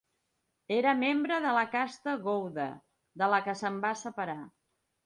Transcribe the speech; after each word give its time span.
Era 0.77 0.93
membre 1.01 1.37
de 1.45 1.51
la 1.57 1.65
casta 1.75 2.17
gouda, 2.25 2.69
de 3.25 3.31
la 3.35 3.45
que 3.51 3.57
se'n 3.63 3.83
va 3.87 3.95
separar. 4.07 4.41